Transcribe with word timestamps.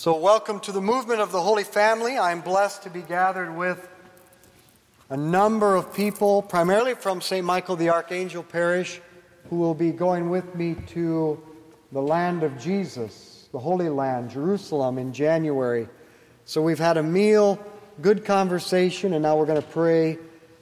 So, 0.00 0.16
welcome 0.16 0.60
to 0.60 0.72
the 0.72 0.80
movement 0.80 1.20
of 1.20 1.30
the 1.30 1.42
Holy 1.42 1.62
Family. 1.62 2.16
I'm 2.18 2.40
blessed 2.40 2.84
to 2.84 2.88
be 2.88 3.02
gathered 3.02 3.54
with 3.54 3.86
a 5.10 5.16
number 5.18 5.76
of 5.76 5.92
people, 5.92 6.40
primarily 6.40 6.94
from 6.94 7.20
St. 7.20 7.44
Michael 7.44 7.76
the 7.76 7.90
Archangel 7.90 8.42
Parish, 8.42 8.98
who 9.50 9.56
will 9.56 9.74
be 9.74 9.90
going 9.90 10.30
with 10.30 10.54
me 10.54 10.74
to 10.86 11.38
the 11.92 12.00
land 12.00 12.44
of 12.44 12.58
Jesus, 12.58 13.50
the 13.52 13.58
Holy 13.58 13.90
Land, 13.90 14.30
Jerusalem, 14.30 14.96
in 14.96 15.12
January. 15.12 15.86
So, 16.46 16.62
we've 16.62 16.78
had 16.78 16.96
a 16.96 17.02
meal, 17.02 17.62
good 18.00 18.24
conversation, 18.24 19.12
and 19.12 19.22
now 19.22 19.36
we're 19.36 19.44
going 19.44 19.60
to 19.60 19.68
pray 19.68 20.16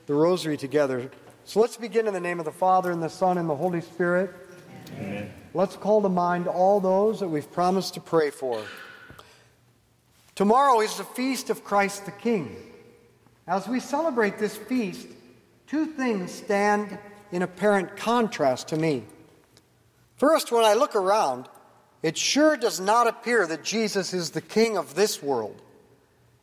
the 0.07 0.14
rosary 0.14 0.57
together. 0.57 1.12
So, 1.45 1.61
let's 1.61 1.77
begin 1.77 2.09
in 2.09 2.12
the 2.12 2.18
name 2.18 2.41
of 2.41 2.45
the 2.45 2.50
Father, 2.50 2.91
and 2.91 3.00
the 3.00 3.09
Son, 3.09 3.39
and 3.39 3.48
the 3.48 3.55
Holy 3.55 3.82
Spirit. 3.82 4.34
Amen. 4.96 5.32
Let's 5.55 5.77
call 5.77 6.02
to 6.02 6.09
mind 6.09 6.48
all 6.48 6.80
those 6.80 7.20
that 7.20 7.29
we've 7.29 7.52
promised 7.52 7.95
to 7.95 8.00
pray 8.00 8.30
for. 8.30 8.64
Tomorrow 10.38 10.83
is 10.83 10.97
the 10.97 11.02
feast 11.02 11.51
of 11.51 11.65
Christ 11.65 12.05
the 12.05 12.12
King. 12.12 12.55
As 13.48 13.66
we 13.66 13.80
celebrate 13.80 14.38
this 14.38 14.56
feast, 14.56 15.09
two 15.66 15.84
things 15.84 16.30
stand 16.30 16.96
in 17.33 17.42
apparent 17.42 17.96
contrast 17.96 18.69
to 18.69 18.77
me. 18.77 19.02
First, 20.15 20.52
when 20.52 20.65
I 20.65 20.74
look 20.74 20.95
around, 20.95 21.48
it 22.05 22.16
sure 22.16 22.56
does 22.56 22.79
not 22.79 23.09
appear 23.09 23.48
that 23.48 23.65
Jesus 23.65 24.15
is 24.15 24.30
the 24.30 24.41
king 24.41 24.79
of 24.79 24.95
this 24.95 25.20
world. 25.20 25.60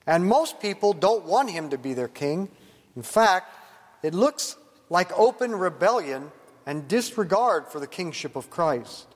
And 0.06 0.26
most 0.26 0.60
people 0.60 0.92
don't 0.92 1.24
want 1.24 1.52
him 1.52 1.70
to 1.70 1.78
be 1.78 1.94
their 1.94 2.10
king. 2.10 2.50
In 2.98 3.02
fact, 3.02 3.56
it 4.04 4.14
looks 4.14 4.58
like 4.90 5.18
open 5.18 5.56
rebellion 5.56 6.34
and 6.66 6.86
disregard 6.90 7.70
for 7.70 7.80
the 7.80 7.88
kingship 7.88 8.36
of 8.36 8.50
Christ. 8.50 9.08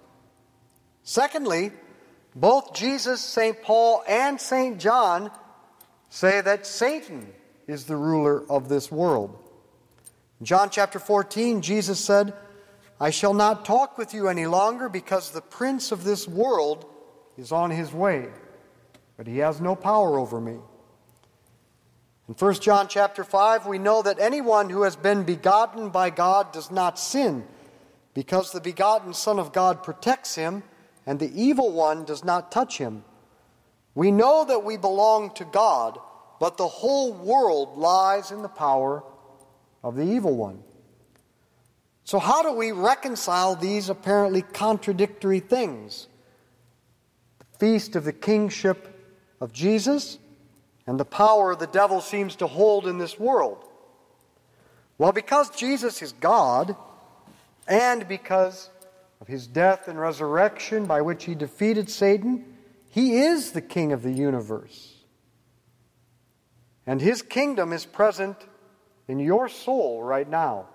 Secondly, 1.04 1.74
both 2.36 2.74
Jesus, 2.74 3.22
St. 3.22 3.62
Paul, 3.62 4.04
and 4.08 4.40
St. 4.40 4.80
John 4.80 5.32
say 6.10 6.42
that 6.42 6.66
Satan 6.66 7.34
is 7.68 7.86
the 7.86 7.96
ruler 7.96 8.44
of 8.50 8.70
this 8.70 8.92
world. 8.92 9.38
In 10.40 10.46
John 10.46 10.70
chapter 10.70 11.00
14, 11.00 11.62
Jesus 11.62 12.00
said, 12.00 12.34
I 13.00 13.10
shall 13.12 13.34
not 13.34 13.66
talk 13.66 13.98
with 13.98 14.14
you 14.14 14.28
any 14.28 14.46
longer 14.46 14.90
because 14.90 15.32
the 15.32 15.42
prince 15.42 15.92
of 15.92 16.04
this 16.04 16.28
world 16.28 16.86
is 17.38 17.52
on 17.52 17.72
his 17.72 17.94
way, 17.94 18.28
but 19.18 19.28
he 19.28 19.38
has 19.38 19.62
no 19.62 19.76
power 19.76 20.20
over 20.20 20.40
me. 20.40 20.58
In 22.28 22.36
1 22.36 22.54
John 22.56 22.88
chapter 22.88 23.24
5, 23.24 23.66
we 23.66 23.80
know 23.80 24.02
that 24.02 24.20
anyone 24.20 24.70
who 24.70 24.84
has 24.84 24.96
been 24.96 25.24
begotten 25.24 25.90
by 25.90 26.10
God 26.10 26.52
does 26.52 26.70
not 26.70 27.00
sin, 27.00 27.46
because 28.14 28.52
the 28.52 28.62
begotten 28.62 29.14
Son 29.14 29.40
of 29.40 29.54
God 29.54 29.82
protects 29.82 30.36
him 30.36 30.64
and 31.10 31.18
the 31.18 31.34
evil 31.34 31.72
one 31.72 32.06
does 32.06 32.24
not 32.24 32.52
touch 32.52 32.78
him. 32.78 33.04
We 33.96 34.12
know 34.12 34.46
that 34.46 34.64
we 34.64 34.78
belong 34.78 35.34
to 35.34 35.44
God, 35.44 35.98
but 36.40 36.56
the 36.56 36.68
whole 36.68 37.12
world 37.12 37.80
lies 37.80 38.30
in 38.30 38.44
the 38.44 38.48
power 38.48 39.04
of 39.84 39.96
the 39.96 40.04
evil 40.04 40.38
one. 40.38 40.62
So, 42.04 42.20
how 42.20 42.44
do 42.44 42.52
we 42.54 42.72
reconcile 42.72 43.56
these 43.56 43.90
apparently 43.90 44.44
contradictory 44.44 45.40
things? 45.40 46.08
The 47.40 47.58
feast 47.58 47.96
of 47.96 48.04
the 48.04 48.14
kingship 48.14 48.88
of 49.42 49.52
Jesus 49.52 50.20
and 50.86 51.00
the 51.00 51.06
power 51.06 51.56
the 51.56 51.66
devil 51.66 52.02
seems 52.02 52.36
to 52.36 52.46
hold 52.46 52.86
in 52.86 53.00
this 53.00 53.18
world. 53.18 53.66
Well, 55.00 55.12
because 55.12 55.50
Jesus 55.50 56.04
is 56.04 56.12
God, 56.12 56.76
and 57.68 58.08
because 58.08 58.70
of 59.22 59.28
his 59.28 59.48
death 59.48 59.88
and 59.88 60.00
resurrection 60.00 60.86
by 60.86 61.02
which 61.02 61.26
he 61.26 61.36
defeated 61.36 61.90
Satan, 61.90 62.46
he 62.90 63.18
is 63.18 63.52
the 63.52 63.62
king 63.62 63.92
of 63.92 64.02
the 64.02 64.12
universe. 64.12 64.96
And 66.88 67.02
his 67.02 67.22
kingdom 67.22 67.74
is 67.74 67.86
present 67.86 68.38
in 69.08 69.20
your 69.20 69.50
soul 69.50 70.02
right 70.02 70.28
now. 70.28 70.68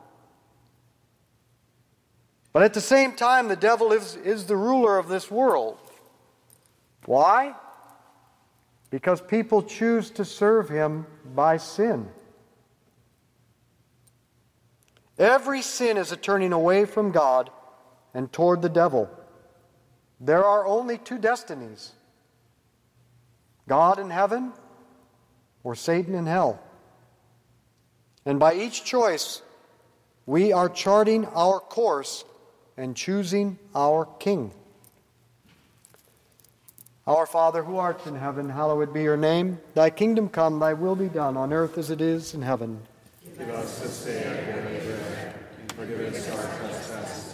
But 2.53 2.63
at 2.63 2.75
the 2.75 2.81
same 2.81 3.13
time, 3.13 3.49
the 3.49 3.57
devil 3.57 3.93
is, 3.93 4.15
is 4.17 4.45
the 4.47 4.57
ruler 4.57 4.97
of 4.99 5.09
this 5.09 5.31
world. 5.31 5.77
Why? 7.07 7.55
Because 8.91 9.21
people 9.21 9.63
choose 9.63 10.11
to 10.13 10.25
serve 10.25 10.69
him 10.69 11.07
by 11.35 11.57
sin. 11.57 12.09
Every 15.19 15.63
sin 15.63 15.97
is 15.97 16.13
a 16.13 16.17
turning 16.17 16.53
away 16.53 16.85
from 16.85 17.11
God 17.11 17.51
and 18.15 18.33
toward 18.33 18.63
the 18.63 18.69
devil. 18.69 19.11
There 20.21 20.45
are 20.45 20.65
only 20.65 20.97
two 20.97 21.19
destinies 21.19 21.93
God 23.69 23.99
in 23.99 24.11
heaven 24.11 24.53
or 25.65 25.75
Satan 25.75 26.15
in 26.15 26.27
hell. 26.27 26.61
And 28.25 28.39
by 28.39 28.55
each 28.55 28.85
choice, 28.85 29.43
we 30.27 30.53
are 30.53 30.69
charting 30.69 31.27
our 31.27 31.61
course 31.61 32.25
and 32.77 32.97
choosing 32.97 33.59
our 33.75 34.07
king. 34.19 34.53
Our 37.07 37.27
Father 37.27 37.63
who 37.63 37.77
art 37.77 38.07
in 38.07 38.15
heaven, 38.15 38.49
hallowed 38.49 38.95
be 38.95 39.03
your 39.03 39.19
name. 39.19 39.61
Thy 39.75 39.91
kingdom 39.91 40.31
come, 40.31 40.59
thy 40.59 40.73
will 40.73 40.97
be 40.97 41.09
done 41.09 41.37
on 41.37 41.53
earth 41.53 41.77
as 41.77 41.91
it 41.91 42.01
is 42.01 42.33
in 42.33 42.41
heaven. 42.41 42.81
Give 43.37 43.51
us 43.51 43.79
this 43.81 44.05
day 44.07 44.27
our 44.27 44.63
daily 44.63 44.87
bread, 44.87 45.35
and 45.61 45.73
forgive 45.73 46.15
us 46.15 46.31
our 46.31 46.59
trespasses 46.59 47.34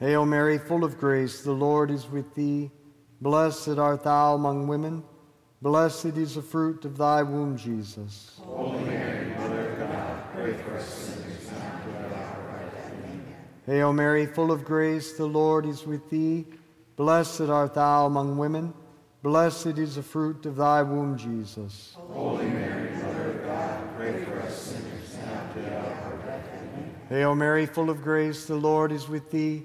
Hail 0.00 0.24
Mary, 0.24 0.58
full 0.58 0.84
of 0.84 0.96
grace, 0.96 1.42
the 1.42 1.52
Lord 1.52 1.90
is 1.90 2.08
with 2.08 2.34
thee. 2.34 2.70
Blessed 3.20 3.78
art 3.78 4.04
thou 4.04 4.34
among 4.34 4.68
women. 4.68 5.02
Blessed 5.60 6.16
is 6.16 6.36
the 6.36 6.42
fruit 6.42 6.84
of 6.84 6.96
thy 6.96 7.24
womb, 7.24 7.56
Jesus. 7.56 8.40
Holy 8.44 8.78
Mary, 8.84 9.34
Mother 9.36 9.72
of 9.72 9.78
God, 9.80 10.22
pray 10.34 10.52
for 10.52 10.76
us 10.76 10.88
sinners, 10.88 11.50
now 11.50 11.66
at 11.66 11.84
the 11.84 12.16
hour 12.16 12.38
of 12.38 12.54
our 12.54 12.70
death. 12.70 12.92
Hail 13.66 13.92
Mary, 13.92 14.26
full 14.26 14.52
of 14.52 14.64
grace, 14.64 15.14
the 15.14 15.26
Lord 15.26 15.66
is 15.66 15.84
with 15.84 16.08
thee. 16.10 16.46
Blessed 16.94 17.42
art 17.42 17.74
thou 17.74 18.06
among 18.06 18.38
women. 18.38 18.72
Blessed 19.24 19.78
is 19.78 19.96
the 19.96 20.02
fruit 20.04 20.46
of 20.46 20.54
thy 20.54 20.80
womb, 20.80 21.18
Jesus. 21.18 21.96
Holy 22.12 22.46
Mary, 22.46 22.92
Mother 22.92 23.32
of 23.32 23.44
God, 23.44 23.96
pray 23.96 24.24
for 24.24 24.40
us 24.42 24.56
sinners, 24.56 25.16
now 25.24 25.32
at 25.32 25.54
the 25.54 25.76
hour 25.76 26.12
of 26.14 26.20
our 26.20 26.36
death. 26.38 27.08
Hail 27.08 27.34
Mary, 27.34 27.66
full 27.66 27.90
of 27.90 28.00
grace, 28.00 28.44
the 28.46 28.54
Lord 28.54 28.92
is 28.92 29.08
with 29.08 29.28
thee. 29.32 29.64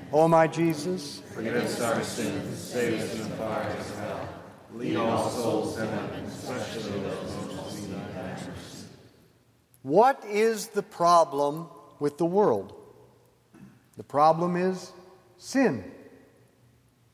O 0.13 0.27
my 0.27 0.45
Jesus, 0.45 1.21
Forgive 1.33 1.55
us 1.55 1.79
our 1.79 2.03
sins, 2.03 2.57
save 2.59 2.99
us 2.99 3.11
from 3.11 3.29
the 3.29 3.35
fires 3.37 3.89
of 3.89 3.99
hell. 3.99 4.29
Lead 4.73 4.97
all 4.97 5.29
souls 5.29 5.75
to 5.75 5.85
heaven, 5.85 6.25
especially 6.25 6.99
those 6.99 7.35
most 7.55 7.77
in 7.77 7.91
need 7.91 7.95
of 7.95 8.13
thy 8.13 8.31
mercy. 8.33 8.87
what 9.83 10.21
is 10.25 10.67
the 10.67 10.83
problem 10.83 11.67
with 11.99 12.17
the 12.17 12.25
world? 12.25 12.73
The 13.95 14.03
problem 14.03 14.57
is 14.57 14.91
sin. 15.37 15.89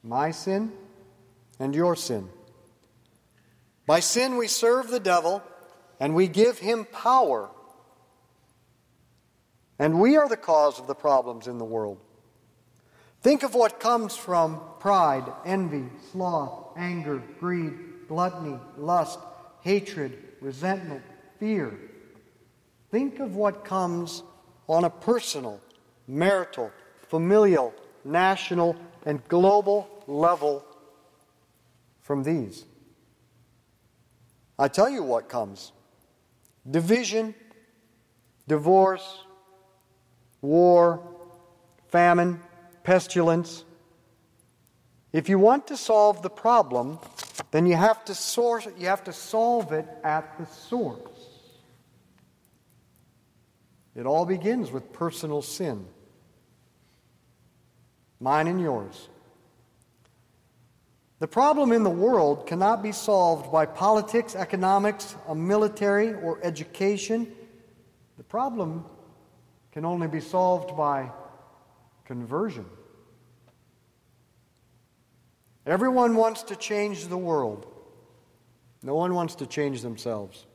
My 0.02 0.32
sin 0.32 0.72
and 1.60 1.76
your 1.76 1.96
sin. 1.96 2.30
By 3.86 4.00
sin, 4.00 4.38
we 4.38 4.48
serve 4.48 4.90
the 4.90 5.00
devil 5.00 5.44
and 6.00 6.16
we 6.16 6.28
give 6.28 6.58
him 6.58 6.86
power. 6.86 7.50
And 9.78 10.00
we 10.00 10.18
are 10.18 10.28
the 10.28 10.38
cause 10.38 10.80
of 10.80 10.88
the 10.88 10.96
problems 10.96 11.48
in 11.48 11.60
the 11.60 11.66
world. 11.66 12.00
Think 13.22 13.44
of 13.44 13.56
what 13.56 13.80
comes 13.80 14.16
from 14.16 14.62
pride, 14.80 15.26
envy, 15.46 15.86
sloth, 16.12 16.78
anger, 16.78 17.22
greed, 17.40 17.74
gluttony, 18.08 18.60
lust, 18.78 19.20
hatred, 19.62 20.18
resentment, 20.40 21.04
fear. 21.40 21.78
Think 22.92 23.20
of 23.20 23.36
what 23.36 23.66
comes 23.66 24.24
on 24.68 24.84
a 24.84 24.90
personal, 24.90 25.60
marital, 26.08 26.72
familial, 27.10 27.74
national, 28.06 28.76
and 29.06 29.26
global 29.28 29.90
level 30.08 30.64
from 32.02 32.24
these. 32.24 32.66
I 34.60 34.68
tell 34.68 34.90
you 34.90 35.04
what 35.04 35.30
comes 35.30 35.72
division, 36.70 37.36
divorce, 38.48 39.24
war, 40.42 41.02
famine, 41.90 42.42
pestilence. 42.88 43.66
If 45.12 45.28
you 45.28 45.38
want 45.38 45.68
to 45.68 45.76
solve 45.76 46.22
the 46.22 46.30
problem, 46.30 47.00
then 47.52 47.66
you 47.66 47.76
have 47.76 48.06
to 48.06 48.16
source 48.16 48.66
you 48.78 48.88
have 48.88 49.04
to 49.04 49.12
solve 49.12 49.74
it 49.74 49.86
at 50.06 50.38
the 50.38 50.46
source. 50.46 51.20
It 53.94 54.06
all 54.06 54.26
begins 54.26 54.72
with 54.72 54.94
personal 54.94 55.42
sin. 55.42 55.86
Mine 58.22 58.48
and 58.48 58.62
yours. 58.62 59.10
The 61.20 61.28
problem 61.28 61.74
in 61.74 61.84
the 61.84 61.90
world 62.06 62.48
cannot 62.48 62.82
be 62.82 62.94
solved 62.94 63.52
by 63.52 63.66
politics, 63.66 64.34
economics, 64.34 65.14
a 65.28 65.36
military, 65.36 66.14
or 66.14 66.40
education. 66.42 67.36
The 68.16 68.24
problem 68.24 68.86
can 69.74 69.84
only 69.84 70.08
be 70.08 70.22
solved 70.22 70.78
by 70.78 71.12
conversion. 72.06 72.66
Everyone 75.68 76.16
wants 76.16 76.44
to 76.44 76.56
change 76.56 77.08
the 77.08 77.18
world. 77.18 77.68
No 78.82 78.96
one 78.96 79.14
wants 79.14 79.36
to 79.36 79.46
change 79.46 79.82
themselves. 79.82 80.46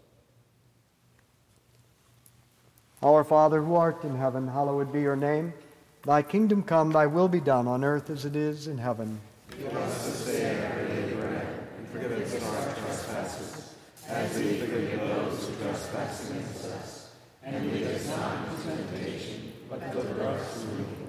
Our 3.02 3.22
Father 3.22 3.62
who 3.62 3.76
art 3.76 4.02
in 4.02 4.16
heaven, 4.16 4.48
hallowed 4.48 4.92
be 4.92 5.02
your 5.02 5.16
name. 5.16 5.52
Thy 6.04 6.22
kingdom 6.22 6.64
come, 6.64 6.90
thy 6.90 7.06
will 7.06 7.28
be 7.28 7.40
done 7.40 7.68
on 7.68 7.84
earth 7.84 8.10
as 8.10 8.24
it 8.24 8.34
is 8.34 8.66
in 8.66 8.78
heaven 8.78 9.20
us 9.92 10.06
this 10.06 10.26
day 10.26 10.66
our 10.66 10.86
daily 10.88 11.14
bread, 11.14 11.46
and 11.78 11.88
forgive 11.88 12.12
us 12.12 12.34
our 12.42 12.74
trespasses, 12.74 13.74
as 14.08 14.36
we 14.38 14.58
forgive 14.58 15.00
those 15.00 15.46
who 15.46 15.54
trespass 15.62 16.30
against 16.30 16.64
us. 16.66 17.10
And 17.44 17.72
lead 17.72 17.86
us 17.86 18.08
not 18.08 18.48
into 18.48 18.62
temptation, 18.62 19.52
but 19.68 19.92
deliver 19.92 20.22
us 20.22 20.62
from 20.62 20.72
evil. 20.72 21.08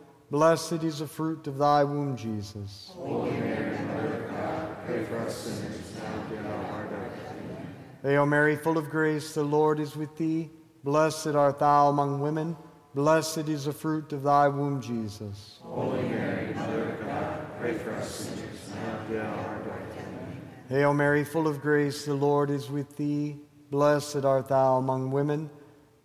Blessed 0.31 0.83
is 0.83 0.99
the 0.99 1.07
fruit 1.07 1.45
of 1.47 1.57
thy 1.57 1.83
womb, 1.83 2.15
Jesus. 2.15 2.91
Holy 2.95 3.31
Mary, 3.31 3.77
Mother 3.85 4.23
of 4.23 4.31
God, 4.31 4.85
pray 4.85 5.03
for 5.03 5.19
us 5.19 5.35
sinners 5.35 5.93
now 5.97 6.21
and 6.21 6.39
at 6.39 6.45
our 6.45 6.65
hour 6.71 6.85
of 6.85 6.89
death. 6.89 7.65
Hail 8.01 8.25
Mary, 8.25 8.55
full 8.55 8.77
of 8.77 8.89
grace, 8.89 9.33
the 9.33 9.43
Lord 9.43 9.81
is 9.81 9.97
with 9.97 10.15
thee. 10.15 10.49
Blessed 10.85 11.35
art 11.35 11.59
thou 11.59 11.89
among 11.89 12.21
women. 12.21 12.55
Blessed 12.95 13.49
is 13.49 13.65
the 13.65 13.73
fruit 13.73 14.13
of 14.13 14.23
thy 14.23 14.47
womb, 14.47 14.81
Jesus. 14.81 15.59
Holy 15.63 16.01
Mary, 16.03 16.53
Mother 16.53 16.93
of 16.93 17.05
God, 17.05 17.59
pray 17.59 17.73
for 17.73 17.91
us 17.91 18.09
sinners 18.09 18.69
now 18.73 18.99
and 19.07 19.17
at 19.17 19.25
our 19.25 19.37
hour 19.37 19.57
of 19.57 19.95
death. 19.95 20.69
Hail 20.69 20.93
Mary, 20.93 21.25
full 21.25 21.45
of 21.45 21.59
grace, 21.59 22.05
the 22.05 22.13
Lord 22.13 22.49
is 22.49 22.69
with 22.69 22.95
thee. 22.95 23.35
Blessed 23.69 24.23
art 24.23 24.47
thou 24.47 24.77
among 24.77 25.11
women. 25.11 25.49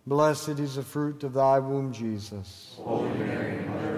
Blessed 0.05 0.59
is 0.59 0.75
the 0.75 0.83
fruit 0.83 1.23
of 1.23 1.33
thy 1.33 1.59
womb, 1.59 1.93
Jesus. 1.93 2.75
Holy 2.77 3.09
Mary, 3.09 3.65
Mother 3.65 3.96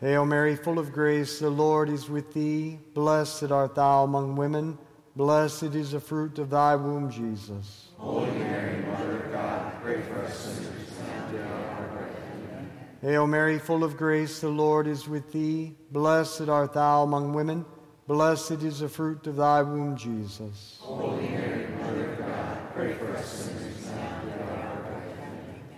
Hail 0.00 0.24
Mary, 0.24 0.54
full 0.54 0.78
of 0.78 0.92
grace, 0.92 1.40
the 1.40 1.50
Lord 1.50 1.90
is 1.90 2.08
with 2.08 2.32
thee. 2.32 2.78
Blessed 2.94 3.50
art 3.50 3.74
thou 3.74 4.04
among 4.04 4.36
women. 4.36 4.78
Blessed 5.16 5.74
is 5.74 5.90
the 5.90 5.98
fruit 5.98 6.38
of 6.38 6.50
thy 6.50 6.76
womb, 6.76 7.10
Jesus. 7.10 7.88
Holy 7.96 8.30
Mary, 8.30 8.80
Mother 8.86 9.24
of 9.24 9.32
God, 9.32 9.72
pray 9.82 10.00
for 10.02 10.20
us 10.22 10.38
sinners 10.38 10.68
now 11.00 11.26
and 11.26 11.36
at 11.36 11.50
our 11.50 11.70
hour 11.70 12.04
of 12.04 12.12
death. 12.12 12.22
Amen. 12.52 12.70
Hail 13.02 13.26
Mary, 13.26 13.58
full 13.58 13.82
of 13.82 13.96
grace, 13.96 14.40
the 14.40 14.48
Lord 14.48 14.86
is 14.86 15.08
with 15.08 15.32
thee. 15.32 15.74
Blessed 15.90 16.48
art 16.48 16.74
thou 16.74 17.02
among 17.02 17.32
women. 17.34 17.64
Blessed 18.06 18.62
is 18.62 18.78
the 18.78 18.88
fruit 18.88 19.26
of 19.26 19.34
thy 19.34 19.62
womb, 19.62 19.96
Jesus. 19.96 20.78
Holy 20.80 21.28
Mary, 21.28 21.66
Mother 21.82 22.12
of 22.12 22.18
God, 22.20 22.74
pray 22.76 22.94
for 22.94 23.16
us 23.16 23.26
sinners 23.26 23.86
now 23.86 24.20
and 24.22 24.30
at 24.30 24.40
our 24.40 24.56
hour 24.56 24.78
of 24.78 24.84
death. 24.84 25.18
Amen. 25.18 25.77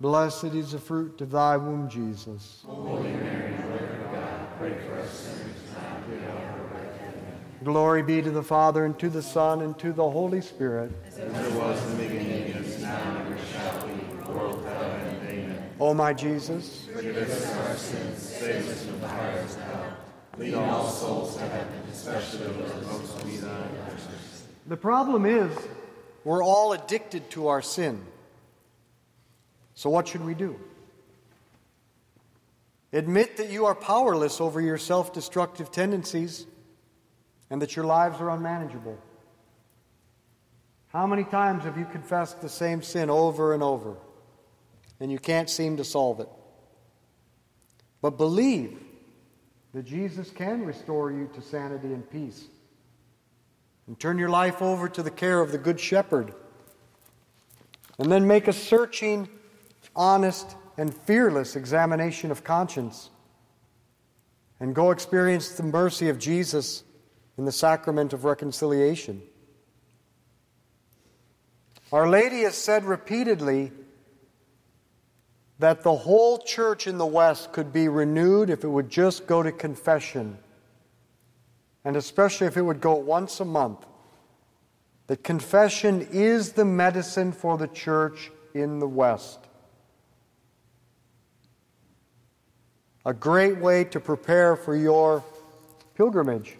Blessed 0.00 0.44
is 0.44 0.72
the 0.72 0.78
fruit 0.78 1.20
of 1.20 1.30
thy 1.30 1.56
womb, 1.56 1.88
Jesus. 1.88 2.62
Holy 2.66 3.12
Mary, 3.12 3.52
Mother 3.52 4.00
of 4.06 4.12
God, 4.12 4.58
pray 4.58 4.74
for 4.86 4.98
us 4.98 5.10
sinners 5.10 5.56
now 5.74 5.96
and 6.10 6.22
at 6.22 6.30
our 6.30 6.36
hour 6.36 6.60
of 6.64 6.72
death. 6.72 7.64
Glory 7.64 8.02
be 8.02 8.22
to 8.22 8.30
the 8.30 8.42
Father, 8.42 8.86
and 8.86 8.98
to 8.98 9.10
the 9.10 9.22
Son, 9.22 9.60
and 9.60 9.78
to 9.78 9.92
the 9.92 10.08
Holy 10.08 10.40
Spirit. 10.40 10.90
As 11.06 11.18
it 11.18 11.52
was 11.54 11.84
in 11.84 11.98
the 11.98 12.04
beginning, 12.04 12.42
is 12.54 12.80
now, 12.80 12.96
and 12.96 13.34
ever 13.34 13.38
shall 13.52 13.86
be, 13.86 13.92
world 14.32 14.58
without 14.64 14.82
end. 14.82 15.28
Amen. 15.28 15.70
O 15.78 15.92
my 15.92 16.14
Jesus, 16.14 16.88
Forgive 16.94 17.16
us 17.18 17.56
our 17.56 17.76
sins, 17.76 18.18
save 18.18 18.68
us 18.68 18.86
from 18.86 19.00
the 19.00 19.08
fires 19.08 19.54
of 19.56 19.62
hell. 19.62 19.96
Lead 20.38 20.54
all 20.54 20.88
souls 20.88 21.36
to 21.36 21.42
heaven, 21.42 21.82
especially 21.92 22.46
those 22.46 22.86
most 22.86 23.26
need 23.26 23.34
of 23.36 23.42
thy 23.42 23.80
the 24.70 24.76
problem 24.76 25.26
is 25.26 25.50
we're 26.24 26.44
all 26.44 26.72
addicted 26.72 27.28
to 27.32 27.48
our 27.48 27.60
sin. 27.60 28.00
So, 29.80 29.88
what 29.88 30.08
should 30.08 30.26
we 30.26 30.34
do? 30.34 30.60
Admit 32.92 33.38
that 33.38 33.48
you 33.48 33.64
are 33.64 33.74
powerless 33.74 34.38
over 34.38 34.60
your 34.60 34.76
self 34.76 35.14
destructive 35.14 35.70
tendencies 35.70 36.44
and 37.48 37.62
that 37.62 37.76
your 37.76 37.86
lives 37.86 38.20
are 38.20 38.28
unmanageable. 38.28 38.98
How 40.88 41.06
many 41.06 41.24
times 41.24 41.64
have 41.64 41.78
you 41.78 41.86
confessed 41.86 42.42
the 42.42 42.48
same 42.50 42.82
sin 42.82 43.08
over 43.08 43.54
and 43.54 43.62
over 43.62 43.96
and 45.00 45.10
you 45.10 45.18
can't 45.18 45.48
seem 45.48 45.78
to 45.78 45.84
solve 45.84 46.20
it? 46.20 46.28
But 48.02 48.18
believe 48.18 48.78
that 49.72 49.86
Jesus 49.86 50.28
can 50.28 50.66
restore 50.66 51.10
you 51.10 51.30
to 51.32 51.40
sanity 51.40 51.94
and 51.94 52.10
peace. 52.10 52.48
And 53.86 53.98
turn 53.98 54.18
your 54.18 54.28
life 54.28 54.60
over 54.60 54.90
to 54.90 55.02
the 55.02 55.10
care 55.10 55.40
of 55.40 55.52
the 55.52 55.58
Good 55.58 55.80
Shepherd. 55.80 56.34
And 57.98 58.12
then 58.12 58.26
make 58.26 58.46
a 58.46 58.52
searching, 58.52 59.26
honest, 59.94 60.56
and 60.76 60.94
fearless 60.94 61.56
examination 61.56 62.30
of 62.30 62.42
conscience. 62.44 63.10
And 64.58 64.74
go 64.74 64.90
experience 64.90 65.50
the 65.50 65.62
mercy 65.62 66.08
of 66.08 66.18
Jesus 66.18 66.84
in 67.36 67.44
the 67.44 67.52
sacrament 67.52 68.12
of 68.12 68.24
reconciliation. 68.24 69.22
Our 71.92 72.08
Lady 72.08 72.42
has 72.42 72.54
said 72.54 72.84
repeatedly 72.84 73.72
that 75.58 75.82
the 75.82 75.94
whole 75.94 76.38
church 76.38 76.86
in 76.86 76.98
the 76.98 77.06
West 77.06 77.52
could 77.52 77.72
be 77.72 77.88
renewed 77.88 78.48
if 78.48 78.64
it 78.64 78.68
would 78.68 78.88
just 78.88 79.26
go 79.26 79.42
to 79.42 79.52
confession, 79.52 80.38
and 81.84 81.96
especially 81.96 82.46
if 82.46 82.56
it 82.56 82.62
would 82.62 82.80
go 82.80 82.94
once 82.94 83.40
a 83.40 83.44
month. 83.44 83.84
That 85.08 85.22
confession 85.24 86.06
is 86.12 86.52
the 86.52 86.64
medicine 86.64 87.32
for 87.32 87.58
the 87.58 87.68
church 87.68 88.30
in 88.54 88.78
the 88.78 88.88
West. 88.88 89.40
A 93.06 93.14
great 93.14 93.56
way 93.56 93.84
to 93.84 94.00
prepare 94.00 94.56
for 94.56 94.76
your 94.76 95.24
pilgrimage 95.96 96.56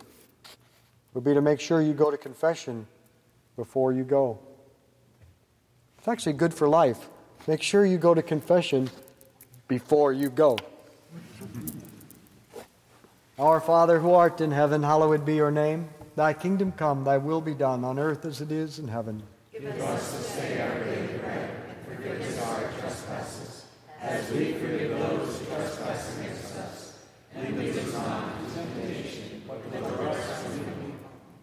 would 1.13 1.25
be 1.25 1.35
to 1.35 1.43
make 1.43 1.61
sure 1.61 1.83
you 1.83 1.93
go 1.93 2.11
to 2.11 2.17
confession 2.17 2.87
before 3.57 3.93
you 3.93 4.05
go. 4.05 4.39
It's 5.99 6.09
actually 6.09 6.33
good 6.35 6.55
for 6.55 6.67
life. 6.67 7.09
Make 7.47 7.63
sure 7.63 7.85
you 7.85 7.99
go 7.99 8.15
to 8.15 8.23
confession 8.23 8.89
before 9.69 10.13
you 10.15 10.31
go. 10.31 10.57
Our 13.39 13.61
Father 13.61 14.01
who 14.01 14.13
art 14.13 14.41
in 14.41 14.51
heaven, 14.51 14.83
hallowed 14.83 15.27
be 15.27 15.35
your 15.35 15.51
name. 15.51 15.91
Thy 16.17 16.33
kingdom 16.33 16.73
come, 16.73 17.05
thy 17.05 17.19
will 17.19 17.41
be 17.41 17.55
done 17.55 17.85
on 17.85 17.99
earth 17.99 18.25
as 18.25 18.41
it 18.41 18.51
is 18.51 18.79
in 18.79 18.89
heaven. 18.89 19.23
Give 19.53 19.65
us 19.67 20.13
this 20.13 20.37
day 20.37 20.61
our 20.61 20.85
daily 20.85 21.19
bread, 21.19 21.51
forgive 21.87 22.21
us 22.21 22.39
our 22.47 22.71
trespasses, 22.81 23.65
as 24.01 24.31
we 24.31 24.53
forgive 24.55 24.99
those 24.99 25.39
who 25.39 25.45
trespass 25.47 26.19
against 26.19 26.57
us. 26.57 26.99
And 27.35 27.57
lead 27.57 27.77
us 27.77 27.93
not 27.93 28.35
into 28.41 28.55
temptation, 28.55 29.43
but 29.47 29.73
deliver 29.73 30.09
us 30.09 30.43
from 30.43 30.53
evil. 30.61 30.97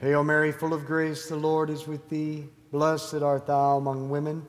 Hail 0.00 0.24
Mary, 0.24 0.50
full 0.50 0.72
of 0.72 0.86
grace, 0.86 1.28
the 1.28 1.36
Lord 1.36 1.68
is 1.68 1.86
with 1.86 2.08
thee. 2.08 2.48
Blessed 2.72 3.16
art 3.16 3.46
thou 3.46 3.76
among 3.76 4.08
women. 4.08 4.46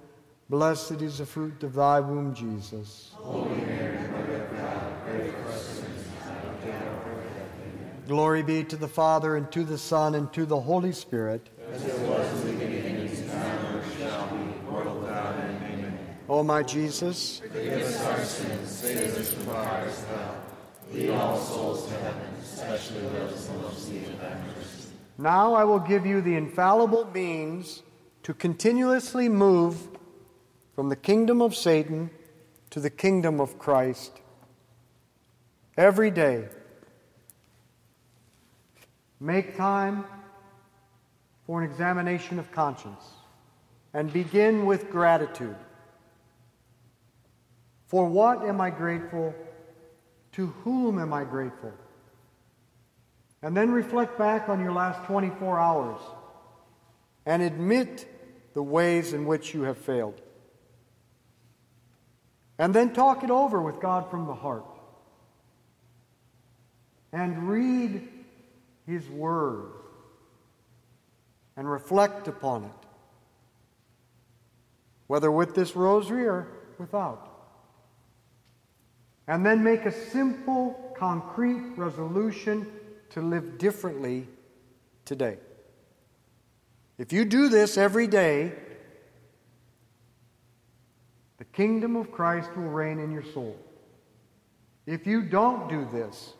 Blessed 0.50 1.01
is 1.01 1.17
the 1.17 1.25
fruit 1.25 1.62
of 1.63 1.74
thy 1.74 2.00
womb, 2.00 2.34
Jesus. 2.34 3.12
Holy 3.15 3.58
Mary, 3.58 4.08
Mother 4.08 4.43
of 4.46 4.58
God, 4.58 4.93
pray 5.05 5.29
for 5.29 5.50
us 5.50 5.62
sinners 5.67 6.05
now 6.25 6.38
and 6.38 6.50
at 6.51 6.62
the 6.62 6.72
hour 6.72 6.96
of 6.96 7.05
our 7.05 7.24
death. 7.24 7.50
Amen. 7.65 8.03
Glory 8.08 8.43
be 8.43 8.63
to 8.63 8.77
the 8.77 8.88
Father, 8.88 9.36
and 9.36 9.51
to 9.51 9.65
the 9.65 9.77
Son, 9.77 10.15
and 10.15 10.31
to 10.31 10.46
the 10.46 10.60
Holy 10.60 10.93
Spirit. 10.93 11.50
As 11.70 11.84
it 11.84 12.00
was 12.00 12.46
in 12.46 12.58
the 12.58 12.65
beginning, 12.65 12.96
is 13.08 13.20
now, 13.27 13.34
and 13.34 13.93
shall 13.98 14.27
be, 14.27 14.72
world 14.72 15.01
without 15.01 15.36
end. 15.36 15.63
Amen. 15.63 16.00
O 16.29 16.43
my 16.43 16.63
Jesus, 16.63 17.39
Forgive 17.39 17.81
us 17.81 18.05
our 18.05 18.24
sins, 18.24 18.72
save 18.72 19.17
us 19.17 19.34
from 19.34 19.43
fires 19.48 20.00
of 20.00 20.08
hell. 20.08 20.36
Lead 20.93 21.10
all 21.10 21.38
souls 21.38 21.88
to 21.88 21.93
heaven, 21.96 22.36
especially 22.41 23.01
those 23.01 23.50
in 23.50 23.62
most 23.62 23.91
need 23.91 24.08
of 24.08 24.22
thy 24.22 24.36
mercy. 24.36 24.90
Now 25.21 25.53
I 25.53 25.63
will 25.63 25.79
give 25.79 26.05
you 26.05 26.21
the 26.21 26.35
infallible 26.35 27.05
means 27.13 27.83
to 28.23 28.33
continuously 28.33 29.29
move 29.29 29.87
from 30.75 30.89
the 30.89 30.95
kingdom 30.95 31.41
of 31.41 31.55
Satan 31.55 32.09
to 32.71 32.79
the 32.79 32.89
kingdom 32.89 33.39
of 33.39 33.59
Christ. 33.59 34.19
Every 35.77 36.11
day, 36.11 36.47
make 39.19 39.55
time 39.57 40.05
for 41.45 41.61
an 41.61 41.69
examination 41.69 42.39
of 42.39 42.51
conscience 42.51 43.03
and 43.93 44.11
begin 44.11 44.65
with 44.65 44.89
gratitude. 44.89 45.55
For 47.87 48.07
what 48.07 48.43
am 48.43 48.61
I 48.61 48.69
grateful? 48.69 49.35
To 50.33 50.47
whom 50.63 50.97
am 50.97 51.13
I 51.13 51.25
grateful? 51.25 51.73
And 53.43 53.57
then 53.57 53.71
reflect 53.71 54.17
back 54.17 54.50
on 54.50 54.60
your 54.60 54.71
last 54.71 55.05
24 55.07 55.60
hours 55.60 56.00
and 57.25 57.41
admit 57.41 58.07
the 58.53 58.62
ways 58.62 59.13
in 59.13 59.25
which 59.25 59.53
you 59.53 59.63
have 59.63 59.77
failed. 59.77 60.21
And 62.60 62.74
then 62.74 62.93
talk 62.93 63.24
it 63.24 63.31
over 63.31 63.62
with 63.62 63.79
God 63.79 64.12
from 64.12 64.27
the 64.27 64.36
heart. 64.36 64.65
And 67.12 67.50
read 67.50 68.07
His 68.86 69.07
Word 69.10 69.71
and 71.57 71.69
reflect 71.69 72.27
upon 72.27 72.65
it, 72.65 72.88
whether 75.07 75.31
with 75.31 75.55
this 75.55 75.75
rosary 75.75 76.25
or 76.25 76.48
without. 76.77 77.27
And 79.27 79.45
then 79.45 79.63
make 79.63 79.86
a 79.86 79.91
simple, 79.91 80.93
concrete 80.98 81.74
resolution 81.75 82.71
to 83.12 83.22
live 83.22 83.58
differently 83.58 84.27
today. 85.06 85.38
If 86.98 87.12
you 87.12 87.25
do 87.25 87.50
this 87.50 87.77
every 87.77 88.08
day, 88.08 88.53
the 91.38 91.46
kingdom 91.46 91.96
of 91.96 92.12
Christ 92.12 92.56
will 92.56 92.70
reign 92.70 93.00
in 93.00 93.12
your 93.12 93.24
soul. 93.24 93.58
If 94.86 95.08
you 95.08 95.22
don't 95.22 95.70
do 95.70 95.88
this, 95.91 96.34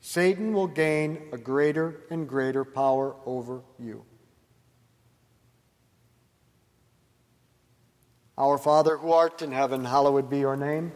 Satan 0.00 0.52
will 0.52 0.68
gain 0.68 1.22
a 1.32 1.38
greater 1.38 2.02
and 2.10 2.28
greater 2.28 2.64
power 2.64 3.16
over 3.26 3.62
you. 3.78 4.04
Our 8.38 8.58
Father 8.58 8.98
who 8.98 9.12
art 9.12 9.42
in 9.42 9.50
heaven, 9.50 9.84
hallowed 9.84 10.30
be 10.30 10.38
your 10.38 10.56
name. 10.56 10.92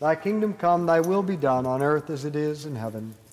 Thy 0.00 0.16
kingdom 0.16 0.54
come, 0.54 0.86
thy 0.86 1.00
will 1.00 1.22
be 1.22 1.36
done 1.36 1.66
on 1.66 1.82
earth 1.82 2.10
as 2.10 2.24
it 2.24 2.34
is 2.34 2.64
in 2.64 2.74
heaven. 2.74 3.14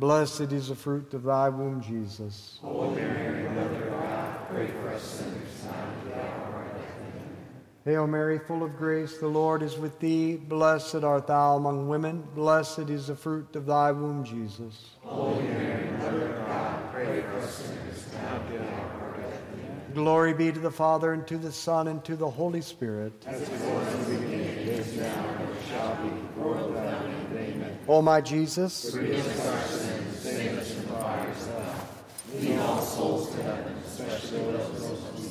Blessed 0.00 0.52
is 0.52 0.68
the 0.68 0.74
fruit 0.74 1.12
of 1.12 1.24
thy 1.24 1.50
womb, 1.50 1.82
Jesus. 1.82 2.58
Holy 2.62 3.02
Mary, 3.02 3.46
Mother 3.50 3.84
of 3.84 4.00
God, 4.00 4.48
pray 4.48 4.66
for 4.68 4.88
us 4.88 5.02
sinners 5.02 5.34
now 5.66 5.74
and 5.74 5.90
at 5.90 6.04
the 6.06 6.14
hour 6.22 6.48
of 6.48 6.54
our 6.54 6.64
death. 6.68 6.94
Amen. 7.00 7.36
Hail 7.84 8.06
Mary, 8.06 8.38
full 8.38 8.62
of 8.62 8.78
grace, 8.78 9.18
the 9.18 9.28
Lord 9.28 9.62
is 9.62 9.76
with 9.76 10.00
thee. 10.00 10.36
Blessed 10.36 11.04
art 11.04 11.26
thou 11.26 11.56
among 11.56 11.86
women. 11.86 12.26
Blessed 12.34 12.88
is 12.88 13.08
the 13.08 13.14
fruit 13.14 13.54
of 13.54 13.66
thy 13.66 13.92
womb, 13.92 14.24
Jesus. 14.24 14.92
Holy 15.02 15.42
Mary, 15.42 15.90
Mother 15.98 16.34
of 16.34 16.46
God, 16.46 16.92
pray 16.94 17.20
for 17.20 17.36
us 17.36 17.56
sinners 17.56 18.06
now 18.14 18.36
and 18.36 18.42
at 18.42 18.48
the 18.52 18.72
hour 18.72 18.86
of 18.86 19.02
our 19.02 19.16
death. 19.18 19.42
Amen. 19.52 19.92
Glory 19.92 20.32
be 20.32 20.50
to 20.50 20.60
the 20.60 20.70
Father, 20.70 21.12
and 21.12 21.26
to 21.26 21.36
the 21.36 21.52
Son, 21.52 21.88
and 21.88 22.02
to 22.06 22.16
the 22.16 22.30
Holy 22.30 22.62
Spirit. 22.62 23.12
As 23.26 23.42
it 23.42 23.50
was 23.50 23.94
in 23.94 24.14
the 24.14 24.20
beginning, 24.20 24.48
is 24.66 24.96
now, 24.96 25.04
and 25.04 25.48
shall 25.68 25.96
be, 25.96 26.40
world 26.40 26.70
without 26.70 27.04
end. 27.04 27.36
Amen. 27.36 27.78
O 27.88 28.02
my 28.02 28.20
Jesus, 28.20 28.90
Forgive 28.92 29.26
us 29.26 29.46
our 29.46 29.62
sins, 29.68 30.18
save 30.18 30.58
us 30.58 30.72
from 30.74 30.82
the 30.82 30.98
fires 30.98 31.46
of 31.48 31.64
hell. 31.64 31.88
Lead 32.34 32.58
all 32.58 32.80
souls 32.80 33.34
to 33.34 33.42
heaven, 33.42 33.74
especially 33.86 34.38
those 34.38 35.04
in 35.16 35.22
need 35.22 35.30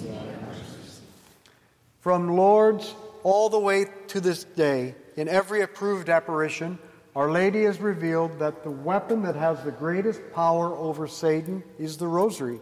from 1.99 2.35
Lourdes 2.35 2.95
all 3.23 3.49
the 3.49 3.59
way 3.59 3.85
to 4.07 4.21
this 4.21 4.45
day, 4.45 4.95
in 5.17 5.27
every 5.27 5.61
approved 5.61 6.09
apparition, 6.09 6.79
Our 7.15 7.29
Lady 7.29 7.63
has 7.63 7.81
revealed 7.81 8.39
that 8.39 8.63
the 8.63 8.71
weapon 8.71 9.23
that 9.23 9.35
has 9.35 9.61
the 9.63 9.71
greatest 9.71 10.21
power 10.33 10.73
over 10.75 11.07
Satan 11.07 11.63
is 11.77 11.97
the 11.97 12.07
rosary. 12.07 12.59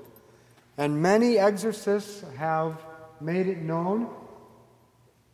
And 0.77 1.01
many 1.01 1.37
exorcists 1.37 2.23
have 2.37 2.83
made 3.21 3.47
it 3.47 3.59
known 3.59 4.09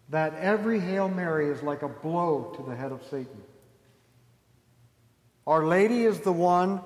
that 0.10 0.36
every 0.36 0.80
Hail 0.80 1.08
Mary 1.08 1.50
is 1.50 1.64
like 1.64 1.82
a 1.82 1.88
blow 1.88 2.54
to 2.58 2.64
the 2.70 2.76
head 2.76 2.92
of 2.92 3.02
Satan. 3.10 3.42
Our 5.48 5.66
Lady 5.66 6.04
is 6.04 6.20
the 6.20 6.34
one, 6.34 6.82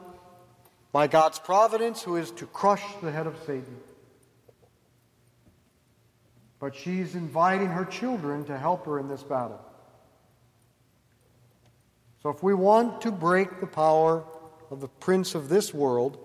by 0.91 1.08
God's 1.08 1.39
providence, 1.39 2.02
who 2.02 2.15
is 2.15 2.32
to 2.32 2.45
crush 2.45 2.84
the 3.02 3.12
head 3.12 3.28
of 3.28 3.36
Satan. 3.45 3.78
But 6.60 6.76
she's 6.76 7.15
inviting 7.15 7.67
her 7.67 7.86
children 7.86 8.45
to 8.45 8.58
help 8.58 8.86
her 8.86 9.00
in 9.00 9.08
this 9.08 9.23
battle. 9.23 9.62
So 12.23 12.30
if 12.30 12.41
we 12.41 12.54
want 12.54 13.02
to 13.02 13.12
break 13.12 13.60
the 13.60 13.67
power 13.67 14.23
of 14.71 14.82
the 14.82 14.88
prince 14.88 15.36
of 15.36 15.50
this 15.50 15.73
world, 15.73 16.17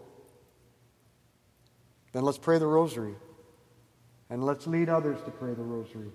then 2.12 2.24
let's 2.24 2.38
pray 2.38 2.58
the 2.58 2.66
rosary. 2.66 3.14
And 4.30 4.44
let's 4.44 4.66
lead 4.66 4.88
others 4.88 5.20
to 5.24 5.30
pray 5.30 5.52
the 5.52 5.62
rosary. 5.62 6.08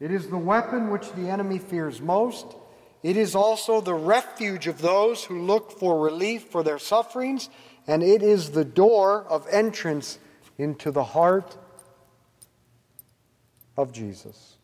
It 0.00 0.10
is 0.10 0.28
the 0.28 0.38
weapon 0.38 0.90
which 0.90 1.10
the 1.12 1.30
enemy 1.30 1.58
fears 1.58 2.00
most. 2.00 2.56
It 3.02 3.16
is 3.16 3.34
also 3.34 3.80
the 3.80 3.94
refuge 3.94 4.66
of 4.66 4.80
those 4.80 5.24
who 5.24 5.42
look 5.42 5.78
for 5.78 5.98
relief 6.00 6.44
for 6.44 6.62
their 6.62 6.78
sufferings, 6.78 7.48
and 7.86 8.02
it 8.02 8.22
is 8.22 8.50
the 8.52 8.64
door 8.64 9.24
of 9.28 9.46
entrance 9.50 10.18
into 10.56 10.90
the 10.90 11.04
heart 11.04 11.56
of 13.76 13.92
Jesus. 13.92 14.56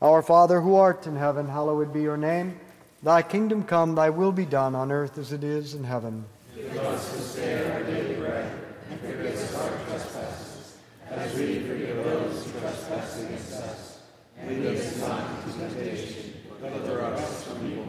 Our 0.00 0.22
Father 0.22 0.60
who 0.60 0.76
art 0.76 1.06
in 1.06 1.16
heaven, 1.16 1.48
hallowed 1.48 1.92
be 1.92 2.02
your 2.02 2.18
name. 2.18 2.60
Thy 3.02 3.22
kingdom 3.22 3.64
come, 3.64 3.94
thy 3.94 4.10
will 4.10 4.32
be 4.32 4.44
done 4.44 4.74
on 4.74 4.92
earth 4.92 5.18
as 5.18 5.32
it 5.32 5.42
is 5.42 5.74
in 5.74 5.84
heaven. 5.84 6.24
Give 6.54 6.76
us 6.76 7.12
this 7.12 7.34
day 7.36 7.70
our 7.70 7.82
daily 7.82 8.14
bread, 8.16 8.52
and 8.90 9.00
forgive 9.00 9.26
us 9.26 9.54
our 9.54 9.70
trespasses, 9.86 10.78
as 11.10 11.34
we 11.34 11.60
forgive 11.60 12.04
those 12.04 12.44
who 12.44 12.60
trespass 12.60 13.22
against 13.22 13.52
us. 13.54 14.00
And 14.38 14.50
lead 14.50 14.76
us 14.76 14.98
not 15.00 15.44
into 15.46 15.58
temptation, 15.58 16.34
but 16.60 16.72
deliver 16.72 17.00
us 17.02 17.44
from 17.44 17.66
evil. 17.70 17.88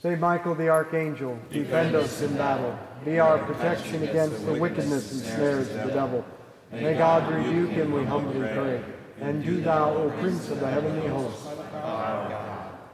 Saint 0.00 0.20
Michael 0.20 0.54
the 0.54 0.68
Archangel, 0.68 1.36
defend 1.50 1.96
us 1.96 2.22
in 2.22 2.36
battle. 2.36 2.78
Be 3.04 3.18
our 3.18 3.38
protection 3.38 4.04
against 4.04 4.46
the 4.46 4.54
wickedness 4.54 5.10
and 5.10 5.20
snares 5.22 5.68
of 5.70 5.88
the 5.88 5.92
devil. 5.92 6.24
May 6.70 6.94
God 6.94 7.32
rebuke 7.32 7.70
him, 7.70 7.92
we 7.92 8.04
humbly 8.04 8.46
pray. 8.48 8.84
And 9.20 9.44
do 9.44 9.60
thou, 9.60 9.94
O 9.94 10.10
Prince 10.20 10.50
of 10.50 10.60
the 10.60 10.70
heavenly 10.70 11.08
host, 11.08 11.48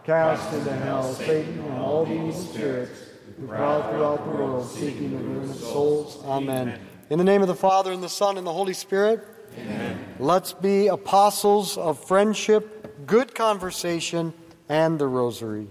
cast 0.04 0.54
into 0.54 0.72
hell 0.72 1.12
Satan 1.12 1.58
and 1.58 1.78
all 1.78 2.06
the 2.06 2.14
evil 2.14 2.32
spirits 2.32 2.98
who 3.38 3.48
prowl 3.48 3.82
throughout 3.90 4.24
the 4.24 4.30
world 4.30 4.66
seeking 4.70 5.10
the 5.10 5.18
ruin 5.18 5.50
of 5.50 5.56
souls. 5.56 6.22
Amen. 6.24 6.80
In 7.10 7.18
the 7.18 7.24
name 7.24 7.42
of 7.42 7.48
the 7.48 7.54
Father, 7.54 7.92
and 7.92 8.02
the 8.02 8.08
Son, 8.08 8.38
and 8.38 8.46
the 8.46 8.52
Holy 8.52 8.72
Spirit, 8.72 9.26
Amen. 9.58 10.14
let's 10.18 10.54
be 10.54 10.86
apostles 10.86 11.76
of 11.76 12.02
friendship, 12.02 13.06
good 13.06 13.34
conversation, 13.34 14.32
and 14.70 14.98
the 14.98 15.06
rosary. 15.06 15.68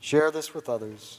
Share 0.00 0.30
this 0.30 0.54
with 0.54 0.68
others. 0.68 1.18